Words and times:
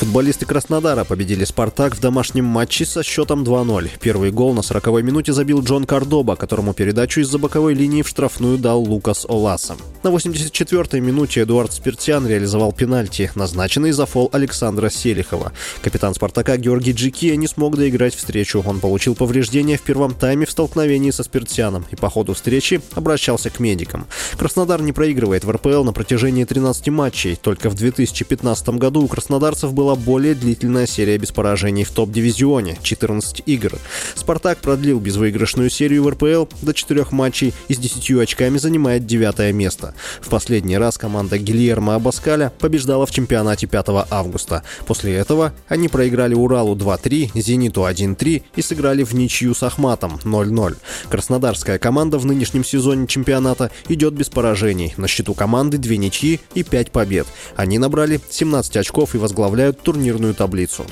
Футболисты 0.00 0.46
Краснодара 0.46 1.04
победили 1.04 1.44
«Спартак» 1.44 1.94
в 1.94 2.00
домашнем 2.00 2.46
матче 2.46 2.86
со 2.86 3.02
счетом 3.02 3.44
2-0. 3.44 3.90
Первый 4.00 4.30
гол 4.30 4.54
на 4.54 4.60
40-й 4.60 5.02
минуте 5.02 5.34
забил 5.34 5.62
Джон 5.62 5.84
Кардоба, 5.84 6.36
которому 6.36 6.72
передачу 6.72 7.20
из-за 7.20 7.38
боковой 7.38 7.74
линии 7.74 8.00
в 8.00 8.08
штрафную 8.08 8.56
дал 8.56 8.80
Лукас 8.80 9.26
Оласа. 9.28 9.76
На 10.02 10.08
84-й 10.08 11.00
минуте 11.00 11.42
Эдуард 11.42 11.74
Спиртян 11.74 12.26
реализовал 12.26 12.72
пенальти, 12.72 13.30
назначенный 13.34 13.92
за 13.92 14.06
фол 14.06 14.30
Александра 14.32 14.88
Селихова. 14.88 15.52
Капитан 15.82 16.14
«Спартака» 16.14 16.56
Георгий 16.56 16.92
Джикия 16.92 17.36
не 17.36 17.46
смог 17.46 17.76
доиграть 17.76 18.14
встречу. 18.14 18.64
Он 18.66 18.80
получил 18.80 19.14
повреждения 19.14 19.76
в 19.76 19.82
первом 19.82 20.14
тайме 20.14 20.46
в 20.46 20.50
столкновении 20.50 21.10
со 21.10 21.24
Спиртяном 21.24 21.84
и 21.90 21.96
по 21.96 22.08
ходу 22.08 22.32
встречи 22.32 22.80
обращался 22.94 23.50
к 23.50 23.60
медикам. 23.60 24.06
Краснодар 24.38 24.80
не 24.80 24.94
проигрывает 24.94 25.44
в 25.44 25.50
РПЛ 25.50 25.84
на 25.84 25.92
протяжении 25.92 26.44
13 26.44 26.88
матчей. 26.88 27.36
Только 27.36 27.68
в 27.68 27.74
2015 27.74 28.70
году 28.70 29.02
у 29.02 29.06
краснодарцев 29.06 29.74
была 29.90 29.96
более 29.96 30.34
длительная 30.34 30.86
серия 30.86 31.18
без 31.18 31.32
поражений 31.32 31.82
в 31.82 31.90
топ-дивизионе– 31.90 32.78
14 32.82 33.42
игр. 33.46 33.72
«Спартак» 34.14 34.58
продлил 34.58 35.00
безвыигрышную 35.00 35.68
серию 35.68 36.04
в 36.04 36.10
РПЛ 36.10 36.44
до 36.62 36.72
4 36.72 37.06
матчей 37.10 37.52
и 37.66 37.74
с 37.74 37.78
10 37.78 38.22
очками 38.22 38.58
занимает 38.58 39.04
девятое 39.04 39.52
место. 39.52 39.94
В 40.20 40.28
последний 40.28 40.78
раз 40.78 40.96
команда 40.96 41.38
Гильермо 41.38 41.96
Абаскаля 41.96 42.52
побеждала 42.60 43.04
в 43.04 43.10
чемпионате 43.10 43.66
5 43.66 44.06
августа. 44.10 44.62
После 44.86 45.14
этого 45.14 45.52
они 45.68 45.88
проиграли 45.88 46.34
Уралу 46.34 46.76
2-3, 46.76 47.32
Зениту 47.34 47.80
1-3 47.80 48.42
и 48.54 48.62
сыграли 48.62 49.02
в 49.02 49.12
ничью 49.14 49.54
с 49.54 49.62
Ахматом 49.64 50.20
0-0. 50.22 50.76
Краснодарская 51.10 51.80
команда 51.80 52.18
в 52.18 52.26
нынешнем 52.26 52.62
сезоне 52.62 53.08
чемпионата 53.08 53.72
идет 53.88 54.14
без 54.14 54.28
поражений. 54.28 54.94
На 54.96 55.08
счету 55.08 55.34
команды 55.34 55.78
2 55.78 55.96
ничьи 55.96 56.38
и 56.54 56.62
5 56.62 56.92
побед. 56.92 57.26
Они 57.56 57.78
набрали 57.78 58.20
17 58.30 58.76
очков 58.76 59.16
и 59.16 59.18
возглавляют 59.18 59.79
турнирную 59.80 60.34
таблицу. 60.34 60.84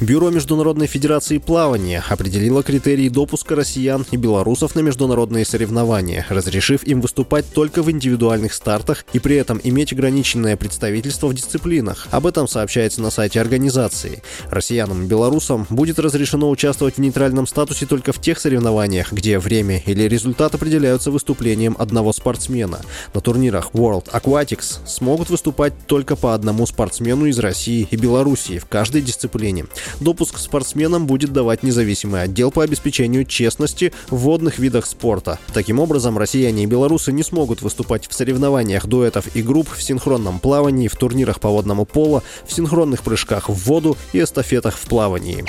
Бюро 0.00 0.30
Международной 0.30 0.88
Федерации 0.88 1.38
Плавания 1.38 2.02
определило 2.08 2.64
критерии 2.64 3.08
допуска 3.08 3.54
россиян 3.54 4.04
и 4.10 4.16
белорусов 4.16 4.74
на 4.74 4.80
международные 4.80 5.44
соревнования, 5.44 6.26
разрешив 6.28 6.82
им 6.82 7.00
выступать 7.00 7.46
только 7.54 7.80
в 7.80 7.90
индивидуальных 7.92 8.54
стартах 8.54 9.04
и 9.12 9.20
при 9.20 9.36
этом 9.36 9.60
иметь 9.62 9.92
ограниченное 9.92 10.56
представительство 10.56 11.28
в 11.28 11.34
дисциплинах. 11.34 12.08
Об 12.10 12.26
этом 12.26 12.48
сообщается 12.48 13.02
на 13.02 13.10
сайте 13.10 13.40
организации. 13.40 14.22
Россиянам 14.50 15.04
и 15.04 15.06
белорусам 15.06 15.64
будет 15.70 16.00
разрешено 16.00 16.50
участвовать 16.50 16.96
в 16.96 17.00
нейтральном 17.00 17.46
статусе 17.46 17.86
только 17.86 18.12
в 18.12 18.20
тех 18.20 18.40
соревнованиях, 18.40 19.12
где 19.12 19.38
время 19.38 19.80
или 19.86 20.02
результат 20.02 20.56
определяются 20.56 21.12
выступлением 21.12 21.76
одного 21.78 22.12
спортсмена. 22.12 22.80
На 23.14 23.20
турнирах 23.20 23.70
World 23.72 24.10
Aquatics 24.10 24.86
смогут 24.86 25.30
выступать 25.30 25.72
только 25.86 26.16
по 26.16 26.34
одному 26.34 26.66
спортсмену 26.66 27.26
из 27.26 27.38
России 27.38 27.86
и 27.88 27.96
Белоруссии 27.96 28.58
в 28.58 28.66
каждой 28.66 29.00
дисциплине. 29.00 29.66
Допуск 30.00 30.38
спортсменам 30.38 31.06
будет 31.06 31.32
давать 31.32 31.62
независимый 31.62 32.22
отдел 32.22 32.50
по 32.50 32.62
обеспечению 32.62 33.24
честности 33.24 33.92
в 34.08 34.16
водных 34.16 34.58
видах 34.58 34.86
спорта. 34.86 35.38
Таким 35.52 35.80
образом, 35.80 36.18
россияне 36.18 36.64
и 36.64 36.66
белорусы 36.66 37.12
не 37.12 37.22
смогут 37.22 37.62
выступать 37.62 38.06
в 38.08 38.14
соревнованиях 38.14 38.86
дуэтов 38.86 39.34
и 39.34 39.42
групп 39.42 39.68
в 39.70 39.82
синхронном 39.82 40.38
плавании, 40.38 40.88
в 40.88 40.96
турнирах 40.96 41.40
по 41.40 41.48
водному 41.48 41.84
пола, 41.84 42.22
в 42.46 42.52
синхронных 42.52 43.02
прыжках 43.02 43.48
в 43.48 43.54
воду 43.54 43.96
и 44.12 44.20
эстафетах 44.20 44.76
в 44.76 44.86
плавании. 44.86 45.44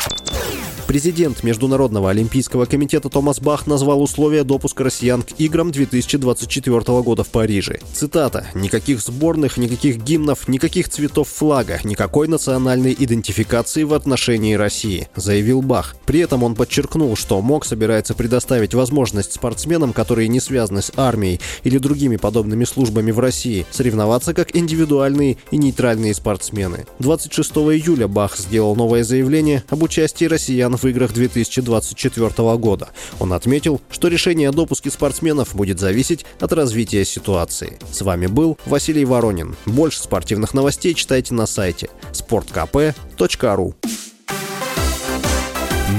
Президент 0.88 1.44
Международного 1.44 2.12
олимпийского 2.12 2.66
комитета 2.66 3.10
Томас 3.10 3.40
Бах 3.40 3.66
назвал 3.66 4.04
условия 4.04 4.44
допуска 4.44 4.84
россиян 4.84 5.24
к 5.24 5.32
играм 5.40 5.72
2024 5.72 7.02
года 7.02 7.24
в 7.24 7.30
Париже. 7.30 7.80
Цитата. 7.92 8.46
«Никаких 8.54 9.02
сборных, 9.02 9.58
никаких 9.58 9.98
гимнов, 9.98 10.48
никаких 10.48 10.88
цветов 10.88 11.28
флага, 11.28 11.80
никакой 11.84 12.28
национальной 12.28 12.96
идентификации 12.98 13.82
в 13.82 13.96
отношении 13.96 14.54
России», 14.54 15.08
заявил 15.16 15.64
Бах. 15.64 15.96
При 16.06 16.20
этом 16.20 16.44
он 16.44 16.54
подчеркнул, 16.54 17.16
что 17.16 17.42
МОК 17.42 17.66
собирается 17.66 18.14
предоставить 18.14 18.76
возможность 18.76 19.34
спортсменам, 19.34 19.92
которые 19.92 20.28
не 20.28 20.40
связаны 20.40 20.84
с 20.84 20.92
армией 20.96 21.42
или 21.64 21.80
другими 21.80 22.18
подобными 22.18 22.64
службами 22.64 23.10
в 23.10 23.20
России, 23.20 23.66
соревноваться 23.72 24.36
как 24.36 24.56
индивидуальные 24.56 25.38
и 25.50 25.58
нейтральные 25.58 26.14
спортсмены. 26.14 26.86
26 27.00 27.52
июля 27.52 28.08
Бах 28.08 28.38
сделал 28.38 28.76
новое 28.76 29.04
заявление 29.04 29.64
об 29.70 29.82
участии 29.82 30.26
россиян 30.26 30.75
в 30.78 30.88
играх 30.88 31.14
2024 31.14 32.58
года. 32.58 32.90
Он 33.20 33.34
отметил, 33.34 33.82
что 33.90 34.08
решение 34.08 34.50
о 34.50 34.52
допуске 34.52 34.90
спортсменов 34.90 35.56
будет 35.56 35.80
зависеть 35.80 36.26
от 36.40 36.54
развития 36.54 37.06
ситуации. 37.06 37.78
С 37.92 38.02
вами 38.02 38.28
был 38.28 38.58
Василий 38.66 39.06
Воронин. 39.06 39.56
Больше 39.66 40.02
спортивных 40.02 40.54
новостей 40.54 40.94
читайте 40.94 41.34
на 41.34 41.46
сайте 41.46 41.90
sportkp.ru 42.14 43.74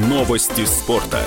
Новости 0.09 0.65
спорта. 0.65 1.21